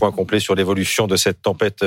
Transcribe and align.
point 0.00 0.10
complet 0.12 0.40
sur 0.40 0.54
l'évolution 0.54 1.06
de 1.06 1.16
cette 1.16 1.42
tempête 1.42 1.84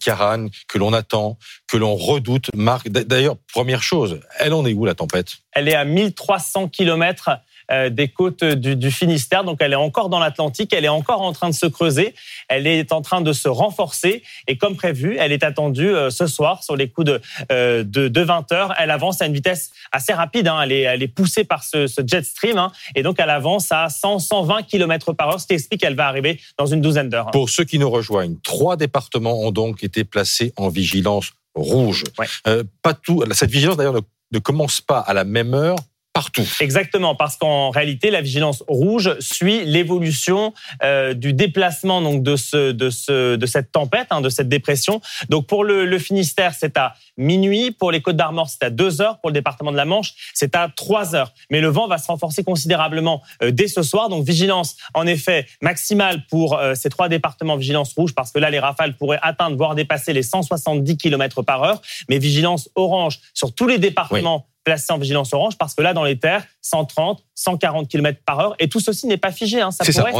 Karan 0.00 0.46
que 0.68 0.78
l'on 0.78 0.92
attend, 0.92 1.38
que 1.66 1.76
l'on 1.76 1.94
redoute. 1.96 2.46
Marc, 2.54 2.88
d'ailleurs, 2.88 3.36
première 3.52 3.82
chose, 3.82 4.20
elle 4.38 4.54
en 4.54 4.64
est 4.64 4.72
où 4.72 4.84
la 4.84 4.94
tempête? 4.94 5.38
Elle 5.52 5.68
est 5.68 5.74
à 5.74 5.84
1300 5.84 6.68
kilomètres 6.68 7.28
euh, 7.28 7.34
des 7.70 8.08
côtes 8.08 8.44
du, 8.44 8.90
Finistère. 8.90 9.44
Donc 9.44 9.58
elle 9.60 9.72
est 9.72 9.76
encore 9.76 10.08
dans 10.08 10.18
l'Atlantique, 10.18 10.72
elle 10.72 10.84
est 10.84 10.88
encore 10.88 11.20
en 11.20 11.32
train 11.32 11.50
de 11.50 11.54
se 11.54 11.66
creuser, 11.66 12.14
elle 12.48 12.66
est 12.66 12.92
en 12.92 13.02
train 13.02 13.20
de 13.20 13.32
se 13.32 13.48
renforcer 13.48 14.22
et 14.46 14.56
comme 14.56 14.76
prévu, 14.76 15.16
elle 15.18 15.32
est 15.32 15.44
attendue 15.44 15.94
euh, 15.94 16.10
ce 16.10 16.26
soir 16.26 16.62
sur 16.62 16.76
les 16.76 16.88
coups 16.88 17.06
de, 17.06 17.20
euh, 17.52 17.84
de, 17.84 18.20
20 18.20 18.52
heures. 18.52 18.74
Elle 18.78 18.90
avance 18.90 19.20
à 19.22 19.26
une 19.26 19.32
vitesse 19.32 19.70
assez 19.92 20.12
rapide, 20.12 20.48
hein. 20.48 20.60
elle, 20.62 20.72
est, 20.72 20.82
elle 20.82 21.02
est 21.02 21.08
poussée 21.08 21.44
par 21.44 21.62
ce, 21.62 21.86
jet 22.06 22.24
stream 22.24 22.58
hein. 22.58 22.72
et 22.94 23.02
donc 23.02 23.16
elle 23.18 23.30
avance 23.30 23.70
à 23.70 23.86
100-120 23.88 24.64
km 24.66 25.12
par 25.12 25.28
heure, 25.28 25.40
ce 25.40 25.46
qui 25.46 25.54
explique 25.54 25.80
qu'elle 25.80 25.96
va 25.96 26.06
arriver 26.06 26.40
dans 26.56 26.66
une 26.66 26.80
douzaine 26.80 27.08
d'heures. 27.08 27.30
Pour 27.30 27.50
ceux 27.50 27.64
qui 27.64 27.78
nous 27.78 27.90
rejoignent, 27.90 28.36
trois 28.42 28.76
départements 28.76 29.40
ont 29.40 29.52
donc 29.52 29.84
été 29.84 30.04
placés 30.04 30.52
en 30.56 30.68
vigilance 30.68 31.32
rouge. 31.54 32.04
pas 32.82 32.94
tout. 32.94 33.24
Cette 33.32 33.50
vigilance 33.50 33.76
d'ailleurs 33.76 33.94
ne, 33.94 34.00
ne 34.32 34.38
commence 34.38 34.80
pas 34.80 35.00
à 35.00 35.12
la 35.12 35.24
même 35.24 35.54
heure 35.54 35.76
partout. 36.18 36.42
Exactement, 36.58 37.14
parce 37.14 37.36
qu'en 37.36 37.70
réalité, 37.70 38.10
la 38.10 38.20
vigilance 38.20 38.64
rouge 38.66 39.14
suit 39.20 39.64
l'évolution 39.64 40.52
euh, 40.82 41.14
du 41.14 41.32
déplacement 41.32 42.02
donc 42.02 42.24
de 42.24 42.34
ce 42.34 42.72
de 42.72 42.90
ce 42.90 43.36
de 43.36 43.46
cette 43.46 43.70
tempête, 43.70 44.08
hein, 44.10 44.20
de 44.20 44.28
cette 44.28 44.48
dépression. 44.48 45.00
Donc 45.28 45.46
pour 45.46 45.62
le, 45.62 45.84
le 45.84 45.98
Finistère, 46.00 46.54
c'est 46.58 46.76
à 46.76 46.94
minuit. 47.16 47.70
Pour 47.70 47.92
les 47.92 48.02
Côtes 48.02 48.16
d'Armor, 48.16 48.48
c'est 48.48 48.64
à 48.64 48.70
2 48.70 49.00
heures. 49.00 49.20
Pour 49.20 49.30
le 49.30 49.34
département 49.34 49.70
de 49.70 49.76
la 49.76 49.84
Manche, 49.84 50.14
c'est 50.34 50.56
à 50.56 50.68
3 50.74 51.14
heures. 51.14 51.32
Mais 51.50 51.60
le 51.60 51.68
vent 51.68 51.86
va 51.86 51.98
se 51.98 52.08
renforcer 52.08 52.42
considérablement 52.42 53.22
euh, 53.44 53.52
dès 53.52 53.68
ce 53.68 53.82
soir. 53.84 54.08
Donc 54.08 54.26
vigilance, 54.26 54.76
en 54.94 55.06
effet, 55.06 55.46
maximale 55.62 56.26
pour 56.28 56.58
euh, 56.58 56.74
ces 56.74 56.88
trois 56.88 57.08
départements 57.08 57.56
vigilance 57.56 57.94
rouge, 57.94 58.12
parce 58.12 58.32
que 58.32 58.40
là, 58.40 58.50
les 58.50 58.58
rafales 58.58 58.96
pourraient 58.96 59.20
atteindre, 59.22 59.56
voire 59.56 59.76
dépasser 59.76 60.12
les 60.12 60.24
170 60.24 60.96
km 60.96 61.42
par 61.42 61.62
heure. 61.62 61.80
Mais 62.08 62.18
vigilance 62.18 62.68
orange 62.74 63.20
sur 63.34 63.54
tous 63.54 63.68
les 63.68 63.78
départements 63.78 64.48
placé 64.68 64.92
en 64.92 64.98
vigilance 64.98 65.32
orange 65.32 65.56
parce 65.56 65.74
que 65.74 65.80
là, 65.80 65.94
dans 65.94 66.04
les 66.04 66.18
terres, 66.18 66.44
130, 66.60 67.24
140 67.34 67.88
km 67.88 68.20
par 68.26 68.38
heure. 68.40 68.54
Et 68.58 68.68
tout 68.68 68.80
ceci 68.80 69.06
n'est 69.06 69.16
pas 69.16 69.32
figé. 69.32 69.62
Hein. 69.62 69.70
Ça 69.70 69.82
pourrait, 69.82 70.12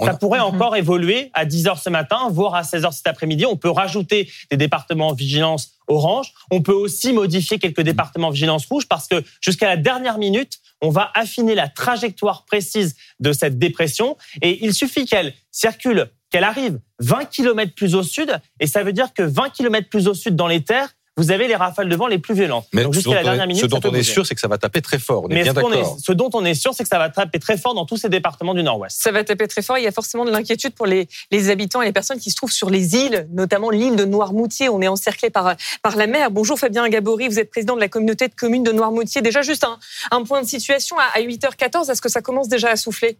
ça, 0.00 0.14
pourrait 0.14 0.40
mhm. 0.40 0.46
encore 0.46 0.74
évoluer 0.74 1.30
à 1.34 1.44
10 1.44 1.68
heures 1.68 1.78
ce 1.78 1.88
matin, 1.88 2.28
voire 2.32 2.56
à 2.56 2.64
16 2.64 2.84
heures 2.84 2.92
cet 2.92 3.06
après-midi. 3.06 3.46
On 3.46 3.56
peut 3.56 3.70
rajouter 3.70 4.28
des 4.50 4.56
départements 4.56 5.08
en 5.08 5.14
vigilance 5.14 5.74
orange. 5.86 6.34
On 6.50 6.62
peut 6.62 6.72
aussi 6.72 7.12
modifier 7.12 7.60
quelques 7.60 7.82
départements 7.82 8.28
en 8.28 8.32
vigilance 8.32 8.66
rouge 8.66 8.88
parce 8.88 9.06
que 9.06 9.22
jusqu'à 9.40 9.68
la 9.68 9.76
dernière 9.76 10.18
minute, 10.18 10.58
on 10.80 10.90
va 10.90 11.12
affiner 11.14 11.54
la 11.54 11.68
trajectoire 11.68 12.44
précise 12.44 12.96
de 13.20 13.32
cette 13.32 13.56
dépression 13.56 14.16
et 14.40 14.64
il 14.64 14.74
suffit 14.74 15.04
qu'elle 15.04 15.32
circule, 15.52 16.10
qu'elle 16.30 16.42
arrive 16.42 16.80
20 16.98 17.26
km 17.26 17.72
plus 17.72 17.94
au 17.94 18.02
sud 18.02 18.36
et 18.58 18.66
ça 18.66 18.82
veut 18.82 18.92
dire 18.92 19.12
que 19.14 19.22
20 19.22 19.50
km 19.50 19.88
plus 19.88 20.08
au 20.08 20.14
sud 20.14 20.34
dans 20.34 20.48
les 20.48 20.64
terres, 20.64 20.88
vous 21.18 21.30
avez 21.30 21.46
les 21.46 21.56
rafales 21.56 21.90
de 21.90 21.96
vent 21.96 22.06
les 22.06 22.18
plus 22.18 22.34
violentes. 22.34 22.66
Mais 22.72 22.82
Donc 22.82 22.94
jusqu'à 22.94 23.14
la 23.14 23.22
dernière 23.22 23.46
minute, 23.46 23.62
ce 23.62 23.66
dont 23.66 23.80
on 23.84 23.92
est 23.92 24.02
sûr, 24.02 24.24
c'est 24.24 24.34
que 24.34 24.40
ça 24.40 24.48
va 24.48 24.56
taper 24.56 24.80
très 24.80 24.98
fort. 24.98 25.24
On 25.24 25.28
est 25.28 25.42
bien 25.42 25.52
d'accord. 25.52 25.98
Ce 26.02 26.12
dont 26.12 26.30
on 26.32 26.42
est 26.44 26.54
sûr, 26.54 26.72
c'est 26.72 26.84
que 26.84 26.88
ça 26.88 26.98
va 26.98 27.10
taper 27.10 27.38
très 27.38 27.58
fort 27.58 27.74
dans 27.74 27.84
tous 27.84 27.98
ces 27.98 28.08
départements 28.08 28.54
du 28.54 28.62
Nord-Ouest. 28.62 28.98
Ça 28.98 29.12
va 29.12 29.22
taper 29.22 29.46
très 29.46 29.60
fort. 29.60 29.76
Il 29.76 29.84
y 29.84 29.86
a 29.86 29.92
forcément 29.92 30.24
de 30.24 30.30
l'inquiétude 30.30 30.74
pour 30.74 30.86
les, 30.86 31.08
les, 31.30 31.50
habitants 31.50 31.82
et 31.82 31.86
les 31.86 31.92
personnes 31.92 32.18
qui 32.18 32.30
se 32.30 32.36
trouvent 32.36 32.52
sur 32.52 32.70
les 32.70 32.96
îles, 32.96 33.28
notamment 33.30 33.68
l'île 33.68 33.96
de 33.96 34.06
Noirmoutier. 34.06 34.70
On 34.70 34.80
est 34.80 34.88
encerclé 34.88 35.28
par, 35.28 35.54
par 35.82 35.96
la 35.96 36.06
mer. 36.06 36.30
Bonjour 36.30 36.58
Fabien 36.58 36.88
Gabory, 36.88 37.28
vous 37.28 37.38
êtes 37.38 37.50
président 37.50 37.74
de 37.74 37.80
la 37.80 37.88
communauté 37.88 38.28
de 38.28 38.34
communes 38.34 38.62
de 38.62 38.72
Noirmoutier. 38.72 39.20
Déjà 39.20 39.42
juste 39.42 39.64
un, 39.64 39.78
un 40.12 40.22
point 40.22 40.40
de 40.40 40.46
situation 40.46 40.96
à 40.98 41.20
8h14. 41.20 41.90
Est-ce 41.90 42.00
que 42.00 42.08
ça 42.08 42.22
commence 42.22 42.48
déjà 42.48 42.70
à 42.70 42.76
souffler? 42.76 43.18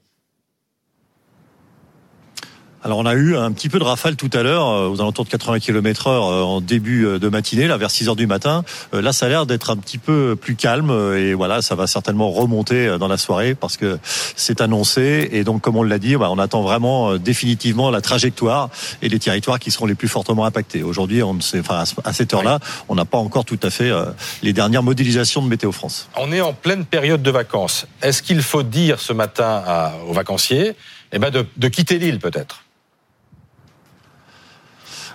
Alors 2.84 2.98
on 2.98 3.06
a 3.06 3.14
eu 3.14 3.36
un 3.36 3.52
petit 3.52 3.68
peu 3.68 3.78
de 3.78 3.84
rafale 3.84 4.16
tout 4.16 4.30
à 4.32 4.42
l'heure, 4.42 4.66
euh, 4.68 4.88
aux 4.88 5.00
alentours 5.00 5.24
de 5.24 5.30
80 5.30 5.60
km 5.60 6.08
heure 6.08 6.26
euh, 6.26 6.42
en 6.42 6.60
début 6.60 7.06
euh, 7.06 7.18
de 7.18 7.28
matinée, 7.28 7.68
là 7.68 7.76
vers 7.76 7.90
6 7.90 8.08
heures 8.08 8.16
du 8.16 8.26
matin. 8.26 8.64
Là 8.92 9.12
ça 9.12 9.26
a 9.26 9.28
l'air 9.28 9.46
d'être 9.46 9.70
un 9.70 9.76
petit 9.76 9.98
peu 9.98 10.36
plus 10.36 10.56
calme 10.56 10.90
et 11.16 11.34
voilà, 11.34 11.62
ça 11.62 11.74
va 11.74 11.86
certainement 11.86 12.30
remonter 12.30 12.98
dans 12.98 13.08
la 13.08 13.16
soirée 13.16 13.54
parce 13.54 13.76
que 13.76 13.98
c'est 14.36 14.60
annoncé 14.60 15.28
et 15.32 15.44
donc 15.44 15.62
comme 15.62 15.76
on 15.76 15.82
l'a 15.82 15.98
dit, 15.98 16.16
bah, 16.16 16.28
on 16.30 16.38
attend 16.38 16.62
vraiment 16.62 17.16
définitivement 17.16 17.90
la 17.90 18.00
trajectoire 18.00 18.70
et 19.00 19.08
les 19.08 19.18
territoires 19.18 19.58
qui 19.58 19.70
seront 19.70 19.86
les 19.86 19.94
plus 19.94 20.08
fortement 20.08 20.44
impactés. 20.44 20.82
Aujourd'hui, 20.82 21.22
on 21.22 21.40
sait, 21.40 21.60
enfin 21.60 21.84
à 22.04 22.12
cette 22.12 22.34
heure-là, 22.34 22.58
on 22.88 22.94
n'a 22.94 23.04
pas 23.04 23.18
encore 23.18 23.44
tout 23.44 23.60
à 23.62 23.70
fait 23.70 23.90
les 24.42 24.52
dernières 24.52 24.82
modélisations 24.82 25.42
de 25.42 25.48
Météo 25.48 25.72
France. 25.72 26.08
On 26.16 26.32
est 26.32 26.40
en 26.40 26.52
pleine 26.52 26.84
période 26.84 27.22
de 27.22 27.30
vacances. 27.30 27.86
Est-ce 28.02 28.22
qu'il 28.22 28.42
faut 28.42 28.62
dire 28.62 29.00
ce 29.00 29.12
matin 29.12 29.92
aux 30.08 30.12
vacanciers 30.12 30.74
eh 31.12 31.18
ben 31.18 31.30
de, 31.30 31.46
de 31.56 31.68
quitter 31.68 31.98
l'île 31.98 32.18
peut-être? 32.18 32.64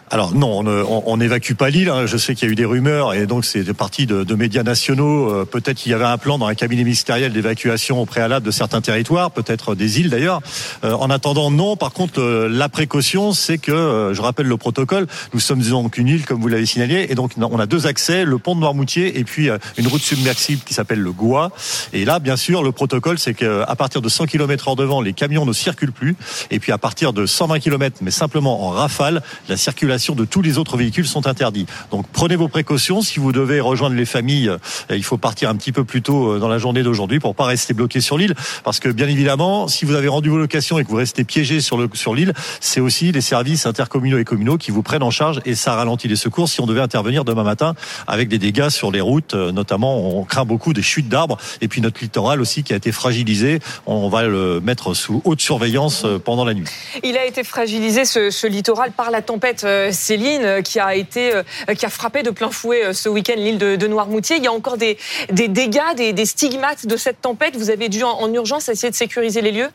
Alors 0.10 0.34
non, 0.34 0.64
on 1.06 1.18
n'évacue 1.18 1.54
pas 1.54 1.70
l'île. 1.70 1.90
Hein. 1.90 2.06
Je 2.06 2.16
sais 2.16 2.34
qu'il 2.34 2.48
y 2.48 2.50
a 2.50 2.54
eu 2.54 2.56
des 2.56 2.66
rumeurs 2.66 3.14
et 3.14 3.28
donc 3.28 3.44
c'est 3.44 3.74
parti 3.74 4.06
de, 4.06 4.24
de, 4.24 4.36
médias 4.36 4.64
nationaux. 4.64 5.30
Euh, 5.30 5.46
peut-être 5.46 5.78
qu'il 5.78 5.92
y 5.92 5.96
avait 5.96 6.06
un 6.06 6.18
plan 6.18 6.38
dans 6.38 6.48
un 6.48 6.56
cabinet 6.56 6.86
ministériel 6.86 7.34
d'évacuation 7.34 8.02
au 8.02 8.06
préalable 8.06 8.46
de 8.46 8.52
certains 8.52 8.80
territoires, 8.80 9.32
peut-être 9.32 9.76
des 9.76 10.00
îles 10.00 10.10
d'ailleurs. 10.10 10.42
Euh, 10.86 10.94
en 10.94 11.10
attendant, 11.10 11.52
non. 11.52 11.76
Par 11.76 11.92
contre, 11.92 12.22
euh, 12.22 12.48
la 12.50 12.70
précaution, 12.70 13.34
c'est 13.34 13.58
que, 13.58 14.12
je 14.14 14.22
rappelle 14.22 14.46
le 14.46 14.56
protocole, 14.56 15.08
nous 15.34 15.42
sommes 15.42 15.62
donc 15.62 15.98
une 15.98 16.08
île, 16.08 16.26
comme 16.26 16.40
vous 16.40 16.48
l'avez 16.48 16.66
signalé, 16.66 17.08
et 17.10 17.16
donc 17.16 17.32
on 17.38 17.60
a 17.60 17.66
deux 17.66 17.86
accès, 17.86 18.24
le 18.24 18.38
pont 18.38 18.56
de 18.56 18.62
Noirmoutier 18.62 19.20
et 19.20 19.24
puis 19.26 19.50
une 19.78 19.88
route 19.88 20.02
submersible 20.02 20.62
qui 20.66 20.74
s'appelle 20.74 21.00
le 21.00 21.12
Goua. 21.12 21.52
Et 21.92 22.06
là, 22.06 22.20
bien 22.20 22.38
sûr, 22.38 22.64
le 22.64 22.72
protocole, 22.72 23.20
c'est 23.20 23.34
qu'à 23.34 23.76
partir 23.78 24.02
de 24.02 24.10
100 24.10 24.26
km 24.28 24.70
heure 24.70 24.76
devant, 24.76 25.02
les 25.02 25.14
camions 25.14 25.46
ne 25.46 25.54
circulent 25.54 25.92
plus. 25.92 26.16
Et 26.50 26.60
puis 26.60 26.72
à 26.72 26.78
partir 26.78 27.12
de 27.12 27.26
120 27.26 27.60
km, 27.60 27.98
mais 28.02 28.12
simplement 28.12 28.68
en 28.68 28.70
rafale, 28.70 29.22
la 29.50 29.58
circulation 29.58 29.97
de 29.98 30.26
tous 30.26 30.42
les 30.42 30.58
autres 30.58 30.78
véhicules 30.78 31.08
sont 31.08 31.28
interdits. 31.28 31.66
Donc 31.92 32.06
prenez 32.12 32.36
vos 32.36 32.48
précautions. 32.48 33.02
Si 33.02 33.20
vous 33.20 33.32
devez 33.32 33.60
rejoindre 33.60 33.96
les 33.96 34.06
familles, 34.06 34.50
euh, 34.50 34.58
il 34.96 35.04
faut 35.04 35.18
partir 35.18 35.50
un 35.50 35.56
petit 35.56 35.72
peu 35.72 35.84
plus 35.84 36.02
tôt 36.02 36.34
euh, 36.34 36.40
dans 36.40 36.48
la 36.48 36.58
journée 36.58 36.84
d'aujourd'hui 36.84 37.20
pour 37.20 37.36
pas 37.36 37.46
rester 37.46 37.74
bloqué 37.74 38.00
sur 38.00 38.18
l'île. 38.18 38.36
Parce 38.64 38.80
que 38.80 38.90
bien 38.90 39.08
évidemment, 39.08 39.68
si 39.68 39.86
vous 39.86 39.96
avez 39.96 40.08
rendu 40.08 40.30
vos 40.30 40.38
locations 40.38 40.78
et 40.78 40.84
que 40.84 40.90
vous 40.90 40.98
restez 40.98 41.24
piégé 41.24 41.62
sur 41.62 41.78
le 41.78 41.90
sur 41.94 42.14
l'île, 42.14 42.34
c'est 42.60 42.80
aussi 42.80 43.12
les 43.12 43.22
services 43.22 43.66
intercommunaux 43.66 44.20
et 44.20 44.24
communaux 44.24 44.58
qui 44.58 44.72
vous 44.72 44.84
prennent 44.84 45.04
en 45.04 45.12
charge 45.12 45.40
et 45.46 45.56
ça 45.56 45.74
ralentit 45.74 46.08
les 46.08 46.16
secours 46.16 46.48
si 46.48 46.62
on 46.62 46.68
devait 46.68 46.82
intervenir 46.82 47.26
demain 47.26 47.44
matin 47.44 47.74
avec 48.06 48.28
des 48.28 48.38
dégâts 48.38 48.70
sur 48.70 48.92
les 48.92 49.02
routes. 49.02 49.34
Euh, 49.34 49.52
notamment, 49.52 49.98
on 49.98 50.24
craint 50.24 50.46
beaucoup 50.46 50.74
des 50.74 50.82
chutes 50.84 51.10
d'arbres 51.10 51.38
et 51.62 51.68
puis 51.68 51.82
notre 51.82 52.02
littoral 52.02 52.40
aussi 52.40 52.64
qui 52.64 52.74
a 52.74 52.76
été 52.76 52.92
fragilisé. 52.92 53.60
On 53.88 54.10
va 54.10 54.24
le 54.24 54.60
mettre 54.62 54.94
sous 54.94 55.22
haute 55.26 55.42
surveillance 55.42 56.06
pendant 56.24 56.46
la 56.46 56.54
nuit. 56.54 56.68
Il 57.04 57.18
a 57.18 57.26
été 57.26 57.44
fragilisé 57.44 58.06
ce 58.06 58.48
littoral 58.48 58.92
par 58.92 59.12
la 59.12 59.22
tempête 59.22 59.66
Céline, 59.92 60.44
euh, 60.44 60.62
qui 60.62 60.80
a 60.80 60.96
été, 60.96 61.34
euh, 61.34 61.44
qui 61.78 61.86
a 61.86 61.90
frappé 61.90 62.24
de 62.24 62.30
plein 62.30 62.52
fouet 62.52 62.86
euh, 62.86 62.94
ce 62.94 63.10
week-end 63.10 63.36
l'île 63.38 63.58
de, 63.58 63.88
Noirmoutier. 63.88 64.38
Il 64.38 64.44
y 64.44 64.48
a 64.48 64.52
encore 64.52 64.78
des, 64.78 64.98
des 65.32 65.48
dégâts, 65.48 65.96
des, 65.96 66.26
stigmates 66.26 66.86
de 66.86 66.98
cette 66.98 67.22
tempête. 67.22 67.56
Vous 67.56 67.70
avez 67.70 67.90
dû 67.90 68.04
en 68.04 68.34
urgence 68.34 68.70
essayer 68.70 68.92
de 68.92 68.96
sécuriser 68.96 69.42
les 69.42 69.52
lieux? 69.52 69.70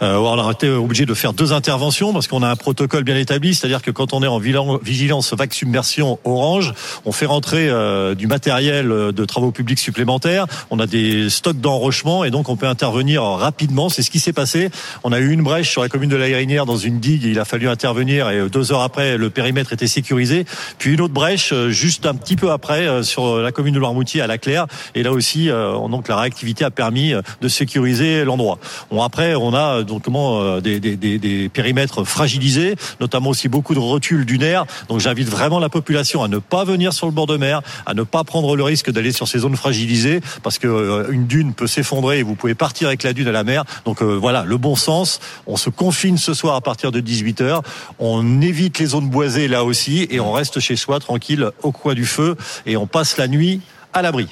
On 0.00 0.48
a 0.48 0.52
été 0.52 0.68
obligé 0.68 1.06
de 1.06 1.14
faire 1.14 1.32
deux 1.32 1.52
interventions 1.52 2.12
parce 2.12 2.28
qu'on 2.28 2.42
a 2.42 2.48
un 2.48 2.56
protocole 2.56 3.04
bien 3.04 3.16
établi, 3.16 3.54
c'est-à-dire 3.54 3.82
que 3.82 3.90
quand 3.90 4.12
on 4.12 4.22
est 4.22 4.26
en 4.26 4.38
vigilance 4.38 5.32
vague 5.34 5.52
submersion 5.52 6.18
orange, 6.24 6.74
on 7.04 7.12
fait 7.12 7.26
rentrer 7.26 7.68
euh, 7.68 8.14
du 8.14 8.26
matériel 8.26 8.88
de 8.88 9.24
travaux 9.24 9.52
publics 9.52 9.78
supplémentaires, 9.78 10.46
on 10.70 10.78
a 10.78 10.86
des 10.86 11.30
stocks 11.30 11.60
d'enrochement 11.60 12.24
et 12.24 12.30
donc 12.30 12.48
on 12.48 12.56
peut 12.56 12.66
intervenir 12.66 13.22
rapidement. 13.22 13.88
C'est 13.88 14.02
ce 14.02 14.10
qui 14.10 14.20
s'est 14.20 14.32
passé. 14.32 14.70
On 15.04 15.12
a 15.12 15.18
eu 15.18 15.30
une 15.30 15.42
brèche 15.42 15.70
sur 15.70 15.82
la 15.82 15.88
commune 15.88 16.10
de 16.10 16.16
la 16.16 16.28
Hérinière 16.28 16.66
dans 16.66 16.76
une 16.76 16.98
digue, 16.98 17.24
il 17.24 17.38
a 17.38 17.44
fallu 17.44 17.68
intervenir 17.68 18.30
et 18.30 18.48
deux 18.48 18.72
heures 18.72 18.82
après 18.82 19.16
le 19.16 19.30
périmètre 19.30 19.72
était 19.72 19.86
sécurisé. 19.86 20.44
Puis 20.78 20.94
une 20.94 21.00
autre 21.00 21.14
brèche 21.14 21.52
euh, 21.52 21.70
juste 21.70 22.06
un 22.06 22.14
petit 22.14 22.36
peu 22.36 22.50
après 22.50 23.02
sur 23.02 23.38
la 23.38 23.52
commune 23.52 23.74
de 23.74 23.78
Loirmoutier 23.78 24.20
à 24.20 24.26
la 24.26 24.38
Claire 24.38 24.66
et 24.94 25.02
là 25.02 25.12
aussi 25.12 25.48
donc 25.48 26.08
la 26.08 26.16
réactivité 26.16 26.64
a 26.64 26.70
permis 26.70 27.12
de 27.40 27.48
sécuriser 27.48 28.24
l'endroit. 28.24 28.58
Bon 28.90 29.02
après 29.02 29.34
on 29.34 29.54
a 29.54 29.82
donc 29.86 30.02
comment 30.02 30.42
euh, 30.42 30.60
des, 30.60 30.80
des, 30.80 30.96
des, 30.96 31.48
périmètres 31.48 32.04
fragilisés, 32.04 32.76
notamment 33.00 33.30
aussi 33.30 33.48
beaucoup 33.48 33.74
de 33.74 33.78
recul 33.78 34.26
dunaire. 34.26 34.66
Donc 34.88 35.00
j'invite 35.00 35.28
vraiment 35.28 35.58
la 35.58 35.68
population 35.68 36.22
à 36.22 36.28
ne 36.28 36.38
pas 36.38 36.64
venir 36.64 36.92
sur 36.92 37.06
le 37.06 37.12
bord 37.12 37.26
de 37.26 37.36
mer, 37.36 37.62
à 37.86 37.94
ne 37.94 38.02
pas 38.02 38.24
prendre 38.24 38.56
le 38.56 38.62
risque 38.62 38.90
d'aller 38.90 39.12
sur 39.12 39.28
ces 39.28 39.38
zones 39.38 39.56
fragilisées, 39.56 40.20
parce 40.42 40.58
que 40.58 40.66
euh, 40.66 41.10
une 41.10 41.26
dune 41.26 41.54
peut 41.54 41.66
s'effondrer 41.66 42.18
et 42.18 42.22
vous 42.22 42.34
pouvez 42.34 42.54
partir 42.54 42.88
avec 42.88 43.02
la 43.02 43.12
dune 43.12 43.28
à 43.28 43.32
la 43.32 43.44
mer. 43.44 43.64
Donc 43.84 44.02
euh, 44.02 44.16
voilà, 44.16 44.44
le 44.44 44.56
bon 44.56 44.76
sens. 44.76 45.20
On 45.46 45.56
se 45.56 45.70
confine 45.70 46.18
ce 46.18 46.34
soir 46.34 46.54
à 46.56 46.60
partir 46.60 46.92
de 46.92 47.00
18 47.00 47.40
h 47.40 47.62
On 47.98 48.40
évite 48.42 48.78
les 48.78 48.86
zones 48.86 49.08
boisées 49.08 49.48
là 49.48 49.64
aussi 49.64 50.06
et 50.10 50.20
on 50.20 50.32
reste 50.32 50.60
chez 50.60 50.76
soi 50.76 51.00
tranquille 51.00 51.50
au 51.62 51.72
coin 51.72 51.94
du 51.94 52.06
feu 52.06 52.36
et 52.66 52.76
on 52.76 52.86
passe 52.86 53.16
la 53.16 53.28
nuit 53.28 53.60
à 53.92 54.02
l'abri. 54.02 54.28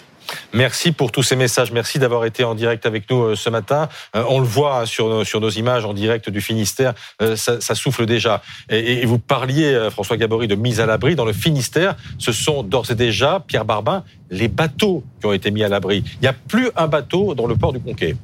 Merci 0.53 0.93
pour 0.93 1.13
tous 1.13 1.23
ces 1.23 1.37
messages. 1.37 1.73
Merci 1.73 1.99
d'avoir 1.99 2.25
été 2.25 2.45
en 2.45 2.55
direct 2.55 2.87
avec 2.87 3.11
nous 3.11 3.23
euh, 3.23 3.37
ce 3.37 3.51
matin. 3.51 3.89
Euh, 4.15 4.25
on 4.29 4.41
le 4.41 4.47
voit 4.47 4.81
hein, 4.81 4.87
sur 4.87 5.09
nos, 5.09 5.25
sur 5.25 5.41
nos 5.41 5.51
images 5.51 5.85
en 5.85 5.95
direct 5.95 6.31
du 6.31 6.41
Finistère, 6.41 6.95
euh, 7.23 7.37
ça, 7.37 7.61
ça 7.61 7.75
souffle 7.75 8.07
déjà. 8.07 8.43
Et, 8.69 9.03
et, 9.03 9.07
vous 9.07 9.19
parliez, 9.19 9.89
François 9.91 10.17
Gabory, 10.17 10.49
de 10.49 10.55
mise 10.55 10.81
à 10.81 10.87
l'abri 10.87 11.15
dans 11.15 11.25
le 11.25 11.33
Finistère. 11.33 11.97
Ce 12.19 12.33
sont 12.33 12.63
d'ores 12.63 12.91
et 12.91 12.95
déjà, 12.95 13.43
Pierre 13.47 13.65
Barbin, 13.65 14.05
les 14.31 14.49
bateaux 14.49 15.05
qui 15.21 15.27
ont 15.27 15.33
été 15.33 15.51
mis 15.51 15.63
à 15.63 15.69
l'abri. 15.69 16.03
Il 16.15 16.21
n'y 16.23 16.29
a 16.29 16.33
plus 16.33 16.71
un 16.77 16.87
bateau 16.87 17.35
dans 17.35 17.47
le 17.47 17.57
port 17.57 17.73
du 17.73 17.81
Conquet. 17.81 18.17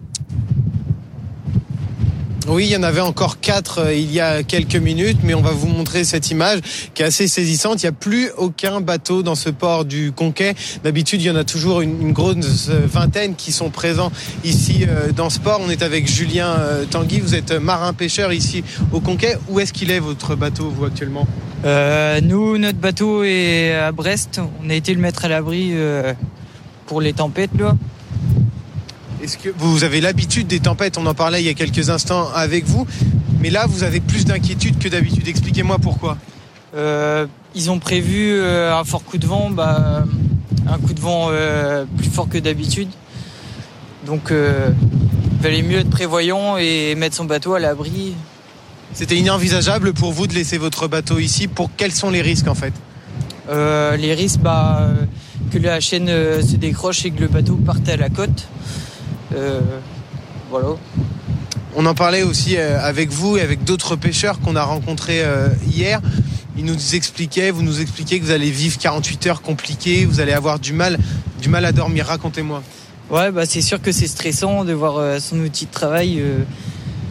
Oui, 2.48 2.64
il 2.64 2.72
y 2.72 2.76
en 2.76 2.82
avait 2.82 3.02
encore 3.02 3.38
quatre 3.38 3.80
euh, 3.80 3.94
il 3.94 4.10
y 4.10 4.18
a 4.18 4.42
quelques 4.42 4.76
minutes, 4.76 5.18
mais 5.22 5.34
on 5.34 5.42
va 5.42 5.50
vous 5.50 5.68
montrer 5.68 6.04
cette 6.04 6.30
image 6.30 6.60
qui 6.94 7.02
est 7.02 7.04
assez 7.04 7.28
saisissante. 7.28 7.82
Il 7.82 7.86
n'y 7.86 7.90
a 7.90 7.92
plus 7.92 8.30
aucun 8.38 8.80
bateau 8.80 9.22
dans 9.22 9.34
ce 9.34 9.50
port 9.50 9.84
du 9.84 10.10
Conquet. 10.10 10.54
D'habitude, 10.82 11.20
il 11.20 11.26
y 11.26 11.30
en 11.30 11.36
a 11.36 11.44
toujours 11.44 11.82
une, 11.82 12.12
grosse 12.12 12.70
vingtaine 12.70 13.34
qui 13.34 13.52
sont 13.52 13.68
présents 13.68 14.10
ici 14.42 14.86
euh, 14.88 15.12
dans 15.12 15.28
ce 15.28 15.38
port. 15.38 15.60
On 15.62 15.68
est 15.68 15.82
avec 15.82 16.08
Julien 16.08 16.56
euh, 16.58 16.84
Tanguy, 16.86 17.20
vous 17.20 17.34
êtes 17.34 17.52
marin-pêcheur 17.52 18.32
ici 18.32 18.64
au 18.90 19.00
Conquet. 19.00 19.36
Où 19.48 19.60
est-ce 19.60 19.74
qu'il 19.74 19.90
est 19.90 20.00
votre 20.00 20.34
bateau, 20.34 20.70
vous, 20.70 20.86
actuellement? 20.86 21.26
Nous, 22.22 22.56
notre 22.56 22.78
bateau 22.78 23.22
est 23.22 23.74
à 23.74 23.92
Brest. 23.92 24.40
On 24.64 24.70
a 24.70 24.74
été 24.74 24.94
le 24.94 25.00
mettre 25.00 25.26
à 25.26 25.28
l'abri 25.28 25.74
pour 26.86 27.02
les 27.02 27.12
tempêtes, 27.12 27.50
là. 27.58 27.76
Est-ce 29.30 29.38
que 29.38 29.54
vous 29.58 29.84
avez 29.84 30.00
l'habitude 30.00 30.48
des 30.48 30.58
tempêtes? 30.58 30.98
On 30.98 31.06
en 31.06 31.14
parlait 31.14 31.40
il 31.40 31.46
y 31.46 31.50
a 31.50 31.54
quelques 31.54 31.88
instants 31.88 32.28
avec 32.34 32.64
vous. 32.64 32.84
Mais 33.40 33.48
là, 33.48 33.66
vous 33.68 33.84
avez 33.84 34.00
plus 34.00 34.24
d'inquiétude 34.24 34.76
que 34.80 34.88
d'habitude. 34.88 35.28
Expliquez-moi 35.28 35.78
pourquoi. 35.78 36.18
Euh, 36.74 37.28
ils 37.54 37.70
ont 37.70 37.78
prévu 37.78 38.32
euh, 38.32 38.76
un 38.76 38.82
fort 38.82 39.04
coup 39.04 39.18
de 39.18 39.28
vent, 39.28 39.48
bah, 39.48 40.02
un 40.66 40.78
coup 40.78 40.94
de 40.94 41.00
vent 41.00 41.28
euh, 41.30 41.84
plus 41.96 42.10
fort 42.10 42.28
que 42.28 42.38
d'habitude. 42.38 42.88
Donc, 44.04 44.32
il 44.32 45.38
valait 45.40 45.62
mieux 45.62 45.78
être 45.78 45.90
prévoyant 45.90 46.56
et 46.56 46.96
mettre 46.96 47.14
son 47.14 47.24
bateau 47.24 47.54
à 47.54 47.60
l'abri. 47.60 48.14
C'était 48.94 49.16
inenvisageable 49.16 49.92
pour 49.92 50.10
vous 50.10 50.26
de 50.26 50.34
laisser 50.34 50.58
votre 50.58 50.88
bateau 50.88 51.20
ici? 51.20 51.46
Pour 51.46 51.70
quels 51.76 51.92
sont 51.92 52.10
les 52.10 52.22
risques 52.22 52.48
en 52.48 52.56
fait? 52.56 52.72
Les 53.48 54.12
risques, 54.12 54.40
bah, 54.40 54.88
que 55.52 55.58
la 55.58 55.78
chaîne 55.78 56.08
se 56.08 56.56
décroche 56.56 57.04
et 57.04 57.12
que 57.12 57.20
le 57.20 57.28
bateau 57.28 57.54
parte 57.54 57.88
à 57.88 57.96
la 57.96 58.08
côte. 58.08 58.48
Euh, 59.34 59.60
voilà. 60.50 60.68
On 61.76 61.86
en 61.86 61.94
parlait 61.94 62.22
aussi 62.22 62.56
euh, 62.56 62.80
avec 62.80 63.10
vous 63.10 63.36
et 63.36 63.42
avec 63.42 63.64
d'autres 63.64 63.96
pêcheurs 63.96 64.40
qu'on 64.40 64.56
a 64.56 64.62
rencontrés 64.62 65.22
euh, 65.22 65.48
hier. 65.72 66.00
Ils 66.56 66.64
nous 66.64 66.94
expliquaient, 66.94 67.50
vous 67.50 67.62
nous 67.62 67.80
expliquiez 67.80 68.18
que 68.18 68.24
vous 68.24 68.32
allez 68.32 68.50
vivre 68.50 68.76
48 68.78 69.26
heures 69.28 69.42
compliquées, 69.42 70.04
vous 70.04 70.20
allez 70.20 70.32
avoir 70.32 70.58
du 70.58 70.72
mal, 70.72 70.98
du 71.40 71.48
mal 71.48 71.64
à 71.64 71.72
dormir. 71.72 72.06
Racontez-moi. 72.06 72.62
Ouais, 73.08 73.30
bah 73.30 73.46
c'est 73.46 73.62
sûr 73.62 73.80
que 73.80 73.92
c'est 73.92 74.06
stressant 74.06 74.64
de 74.64 74.72
voir 74.72 75.20
son 75.20 75.40
outil 75.40 75.66
de 75.66 75.70
travail 75.70 76.22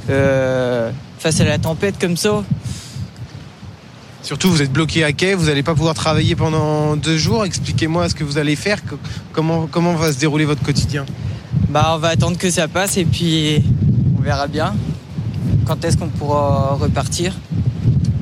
face 0.08 1.42
à 1.42 1.46
la 1.46 1.58
tempête 1.58 1.96
comme 2.00 2.16
ça. 2.16 2.44
Surtout, 4.22 4.50
vous 4.52 4.62
êtes 4.62 4.72
bloqué 4.72 5.04
à 5.04 5.14
quai, 5.14 5.34
vous 5.34 5.46
n'allez 5.46 5.64
pas 5.64 5.74
pouvoir 5.74 5.96
travailler 5.96 6.36
pendant 6.36 6.96
deux 6.96 7.18
jours. 7.18 7.46
Expliquez-moi 7.46 8.10
ce 8.10 8.16
que 8.16 8.24
vous 8.24 8.38
allez 8.38 8.56
faire, 8.56 8.80
comment, 9.34 9.68
comment 9.68 9.96
va 9.96 10.14
se 10.14 10.20
dérouler 10.20 10.46
votre 10.46 10.62
quotidien. 10.62 11.06
Bah, 11.70 11.92
on 11.94 12.00
va 12.00 12.08
attendre 12.08 12.36
que 12.36 12.50
ça 12.50 12.68
passe 12.68 12.98
et 12.98 13.06
puis 13.06 13.64
on 14.18 14.22
verra 14.24 14.48
bien 14.48 14.74
quand 15.68 15.86
est-ce 15.86 15.98
qu'on 15.98 16.10
pourra 16.10 16.74
repartir. 16.74 17.36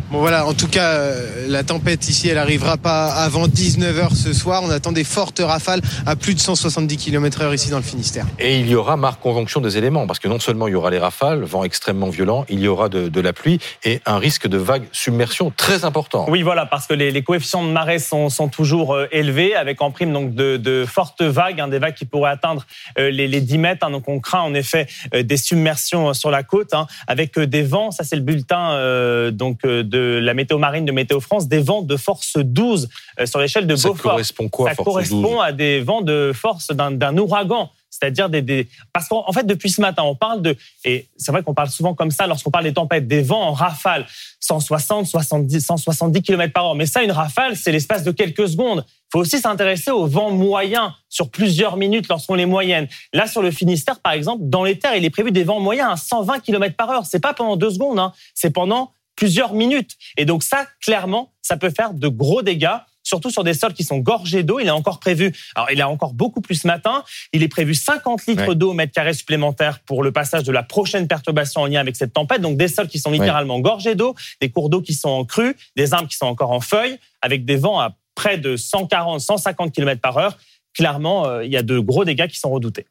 Bon 0.10 0.20
voilà, 0.20 0.46
en 0.46 0.54
tout 0.54 0.70
cas, 0.70 0.94
euh, 0.94 1.48
la 1.50 1.66
tempête 1.66 2.08
ici, 2.08 2.30
elle 2.30 2.38
arrivera 2.38 2.78
pas 2.78 3.08
avant 3.08 3.46
19h 3.46 4.16
ce 4.16 4.32
soir. 4.32 4.62
On 4.64 4.70
attend 4.70 4.94
des 4.94 5.04
fortes 5.04 5.42
rafales 5.44 5.82
à 6.06 6.16
plus 6.16 6.34
de 6.34 6.40
170 6.40 6.96
km 6.96 7.42
heure 7.42 7.54
ici 7.54 7.70
dans 7.70 7.78
le 7.78 7.84
Finistère. 7.84 8.26
Et 8.40 8.58
il 8.58 8.70
y 8.70 8.76
aura, 8.76 8.96
marque 8.96 9.20
conjonction 9.22 9.60
des 9.60 9.78
éléments, 9.78 10.08
parce 10.08 10.20
que 10.20 10.30
non 10.30 10.40
seulement 10.40 10.70
il 10.70 10.72
y 10.72 10.76
aura 10.76 10.92
les 10.92 10.98
rafales, 10.98 11.44
vent 11.44 11.66
extrêmement 11.66 12.08
violent, 12.08 12.46
il 12.48 12.62
y 12.62 12.70
aura 12.70 12.88
de, 12.88 13.20
la 13.20 13.34
pluie 13.34 13.60
et 13.84 14.00
un 14.06 14.18
risque 14.18 14.48
de 14.48 14.58
vague 14.58 14.84
submersion 14.94 15.52
très 15.52 15.84
important. 15.84 16.26
Oui, 16.30 16.42
voilà, 16.42 16.66
parce 16.66 16.88
que 16.88 16.94
les, 16.94 17.22
coefficients 17.22 17.66
de 17.66 17.72
marée 17.72 18.00
sont, 18.00 18.30
toujours 18.50 18.94
euh, 18.96 19.08
élevés, 19.12 19.56
avec 19.56 19.82
en 19.82 19.92
prime 19.92 20.14
donc 20.14 20.34
de, 20.34 20.86
fortes 20.88 21.22
vagues, 21.22 21.60
hein, 21.60 21.68
des 21.68 21.80
vagues 21.80 21.96
qui 21.96 22.06
pourraient 22.06 22.32
atteindre 22.32 22.66
euh, 22.98 23.10
les, 23.10 23.42
10 23.42 23.58
mètres. 23.58 23.86
Hein. 23.86 23.92
donc 23.92 24.08
on 24.08 24.22
craint 24.22 24.42
en 24.42 24.54
effet 24.54 24.88
des 25.14 25.38
submersions 25.38 26.14
sur 26.14 26.32
la 26.32 26.44
côte, 26.44 26.74
hein, 26.74 26.88
avec 27.08 27.38
des 27.38 27.64
vents. 27.64 27.92
Ça, 27.92 28.06
c'est 28.06 28.16
le 28.16 28.22
bulletin 28.22 29.32
donc 29.32 29.64
de 29.64 29.97
de 29.98 30.20
la 30.22 30.34
météo 30.34 30.58
marine 30.58 30.86
de 30.86 30.92
Météo 30.92 31.20
France, 31.20 31.48
des 31.48 31.60
vents 31.60 31.82
de 31.82 31.98
force 31.98 32.38
12 32.38 32.90
euh, 33.20 33.26
sur 33.26 33.40
l'échelle 33.40 33.68
de 33.68 33.76
Beaufort. 33.76 33.98
Ça 33.98 34.04
correspond 34.04 34.50
quoi 34.50 34.70
Ça 34.70 34.76
correspond 34.76 35.40
à 35.40 35.52
des 35.52 35.82
vents 35.82 36.02
de 36.02 36.32
force 36.34 36.68
d'un 36.72 37.18
ouragan 37.18 37.70
c'est-à-dire 37.90 38.30
des, 38.30 38.68
parce 38.94 39.08
qu'en 39.08 39.32
fait 39.32 39.46
depuis 39.46 39.70
ce 39.70 39.82
matin 39.82 40.04
on 40.04 40.16
parle 40.16 40.42
de 40.42 40.56
et 40.86 41.08
c'est 41.18 41.32
vrai 41.32 41.42
qu'on 41.42 41.54
parle 41.54 41.70
souvent 41.70 41.96
comme 41.96 42.12
ça 42.12 42.28
lorsqu'on 42.28 42.52
parle 42.52 42.66
des 42.66 42.74
tempêtes 42.74 43.08
des 43.08 43.22
vents 43.22 43.42
en 43.42 43.54
rafale 43.54 44.06
160 44.40 45.08
70 45.08 45.62
170 45.62 46.22
km 46.22 46.54
par 46.54 46.66
heure 46.66 46.76
mais 46.76 46.86
ça 46.86 47.02
une 47.02 47.12
rafale 47.12 47.56
c'est 47.56 47.72
l'espace 47.72 48.04
de 48.04 48.12
quelques 48.12 48.50
secondes 48.50 48.86
il 48.88 49.10
faut 49.14 49.20
aussi 49.20 49.40
s'intéresser 49.40 49.90
aux 49.90 50.06
vents 50.06 50.32
moyens 50.32 50.92
sur 51.10 51.30
plusieurs 51.30 51.78
minutes 51.78 52.08
lorsqu'on 52.10 52.36
les 52.36 52.46
moyenne 52.46 52.88
là 53.14 53.26
sur 53.26 53.42
le 53.42 53.52
Finistère 53.52 54.00
par 54.00 54.14
exemple 54.14 54.44
dans 54.44 54.64
les 54.64 54.78
terres 54.78 54.96
il 54.96 55.06
est 55.06 55.10
prévu 55.10 55.32
des 55.32 55.44
vents 55.44 55.60
moyens 55.60 55.92
à 55.94 55.96
120 55.96 56.40
km 56.42 56.76
par 56.76 56.92
heure 56.92 57.06
c'est 57.06 57.22
pas 57.22 57.34
pendant 57.34 57.56
deux 57.56 57.72
secondes 57.72 58.00
hein. 58.00 58.12
c'est 58.36 58.52
pendant 58.52 58.92
plusieurs 59.18 59.54
minutes. 59.54 59.98
Et 60.16 60.24
donc 60.24 60.44
ça, 60.44 60.66
clairement, 60.82 61.34
ça 61.42 61.58
peut 61.58 61.72
faire 61.72 61.94
de 61.94 62.08
gros 62.08 62.42
dégâts 62.42 62.78
surtout 63.08 63.30
sur 63.30 63.44
des 63.44 63.54
sols 63.54 63.74
qui 63.74 63.84
sont 63.84 64.00
gorgés 64.00 64.44
d'eau. 64.44 64.60
Il 64.60 64.68
est 64.68 64.72
encore 64.72 65.00
prévu, 65.00 65.34
alors 65.56 65.72
il 65.72 65.82
a 65.82 65.90
encore 65.90 66.14
beaucoup 66.14 66.42
plus 66.42 66.56
ce 66.56 66.68
matin, 66.68 67.04
il 67.32 67.42
est 67.42 67.48
prévu 67.48 67.74
50 67.74 68.26
litres 68.26 68.54
d'eau 68.54 68.72
au 68.72 68.74
mètre 68.74 68.92
carré 68.92 69.14
supplémentaire 69.14 69.80
pour 69.80 70.04
le 70.04 70.12
passage 70.12 70.44
de 70.44 70.52
la 70.52 70.64
prochaine 70.64 71.08
perturbation 71.08 71.62
en 71.62 71.68
lien 71.68 71.80
avec 71.80 71.96
cette 71.96 72.14
tempête. 72.14 72.42
Donc 72.42 72.58
des 72.58 72.68
sols 72.68 72.90
qui 72.90 73.00
sont 73.00 73.12
littéralement 73.12 73.60
gorgés 73.60 73.96
d'eau, 73.96 74.14
des 74.42 74.50
cours 74.50 74.70
d'eau 74.70 74.82
qui 74.82 74.94
sont 74.94 75.10
en 75.10 75.24
crue, 75.24 75.56
des 75.78 75.94
arbres 75.94 76.10
qui 76.10 76.18
sont 76.18 76.26
encore 76.26 76.52
en 76.52 76.60
feuilles, 76.60 77.00
avec 77.22 77.46
des 77.46 77.56
vents 77.56 77.80
à 77.80 77.96
près 78.14 78.38
de 78.38 78.58
140, 78.58 79.22
150 79.22 79.72
km 79.72 80.02
par 80.02 80.18
heure. 80.18 80.38
Clairement, 80.74 81.28
euh, 81.28 81.46
il 81.46 81.52
y 81.52 81.58
a 81.58 81.64
de 81.64 81.80
gros 81.80 82.04
dégâts 82.04 82.28
qui 82.28 82.38
sont 82.40 82.52
redoutés. 82.52 82.88